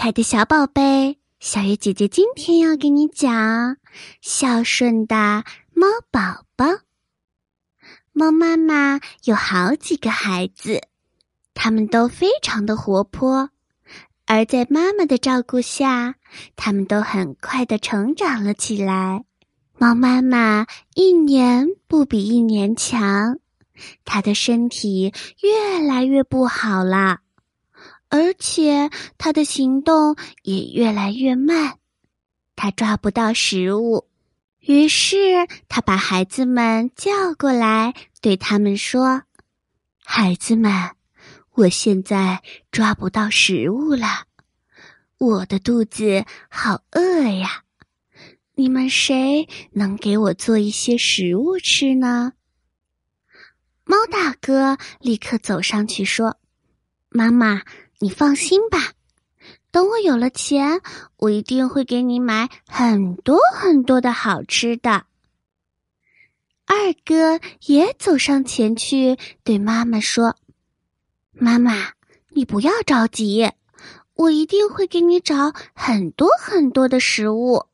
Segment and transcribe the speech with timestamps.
[0.00, 3.76] 可爱的小宝贝，小鱼姐姐今天要给你讲
[4.22, 6.64] 孝顺的猫宝宝。
[8.14, 10.80] 猫妈妈有好几个孩子，
[11.52, 13.50] 他们都非常的活泼，
[14.24, 16.14] 而在妈妈的照顾下，
[16.56, 19.26] 他们都很快的成长了起来。
[19.76, 23.38] 猫妈妈一年不比一年强，
[24.06, 25.12] 她的身体
[25.42, 27.18] 越来越不好了。
[28.10, 31.78] 而且他的行动也越来越慢，
[32.56, 34.08] 他抓不到食物。
[34.58, 35.16] 于是
[35.68, 39.22] 他把孩子们叫过来，对他们说
[40.04, 40.90] ：“孩子们，
[41.52, 42.42] 我现在
[42.72, 44.26] 抓不到食物了，
[45.18, 47.62] 我的肚子好饿呀！
[48.56, 52.32] 你们谁能给我做一些食物吃呢？”
[53.86, 56.38] 猫大哥立刻走上去说
[57.08, 57.62] ：“妈妈。”
[58.02, 58.94] 你放心吧，
[59.70, 60.80] 等我有了钱，
[61.18, 65.04] 我一定会给你买很多很多的好吃的。
[66.64, 70.34] 二哥也走上前去对妈妈说
[71.32, 71.92] ：“妈妈，
[72.30, 73.52] 你不要着急，
[74.14, 77.66] 我一定会给你找很多很多的食物，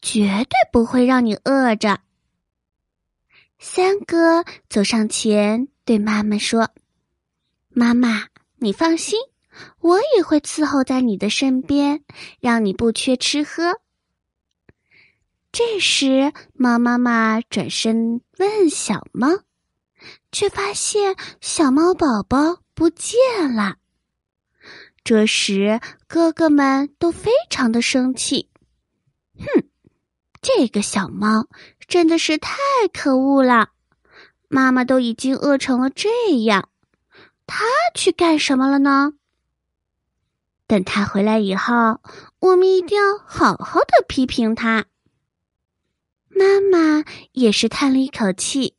[0.00, 1.98] 绝对不会让你饿着。”
[3.58, 6.70] 三哥走上前对妈妈说
[7.70, 8.28] ：“妈妈，
[8.58, 9.18] 你放心。”
[9.80, 12.02] 我也会伺候在你的身边，
[12.40, 13.80] 让你不缺吃喝。
[15.52, 19.28] 这时，猫妈妈转身问小猫，
[20.30, 23.16] 却发现小猫宝宝不见
[23.54, 23.76] 了。
[25.02, 28.50] 这时，哥哥们都非常的生气，
[29.38, 29.64] 哼，
[30.42, 31.46] 这个小猫
[31.86, 32.58] 真的是太
[32.92, 33.70] 可恶了！
[34.48, 36.10] 妈妈都已经饿成了这
[36.42, 36.68] 样，
[37.46, 39.14] 它去干什么了呢？
[40.66, 42.00] 等他回来以后，
[42.40, 44.86] 我们一定要好好的批评他。
[46.28, 48.74] 妈妈也是叹了一口气。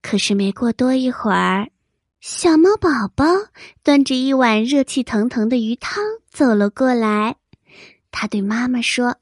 [0.00, 1.70] 可是没过多一会儿，
[2.20, 3.24] 小猫宝宝
[3.84, 7.36] 端着一碗热气腾腾的鱼汤走了过来。
[8.10, 9.16] 他对妈妈说：“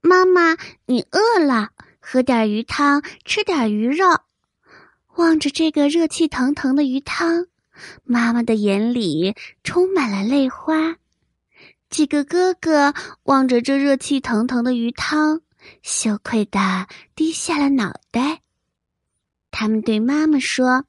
[0.00, 0.56] 妈妈，
[0.86, 4.06] 你饿了，喝点鱼汤，吃点鱼肉。”
[5.16, 7.46] 望着这个热气腾腾的鱼汤。
[8.04, 10.96] 妈妈的眼里充满了泪花，
[11.90, 15.40] 几个哥哥望着这热气腾腾的鱼汤，
[15.82, 18.40] 羞愧的低下了脑袋。
[19.50, 20.84] 他们对妈妈说：“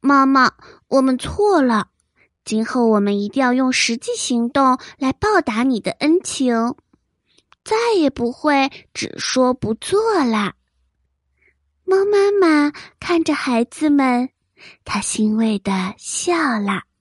[0.00, 0.54] 妈妈，
[0.88, 1.88] 我们错了，
[2.44, 6.74] 今后我们一定要用实际行动来报答你的恩情，
[7.62, 10.54] 再也不会只说不做了。”
[11.84, 14.30] 猫妈妈看着孩子们。
[14.84, 16.93] 他欣慰的笑了。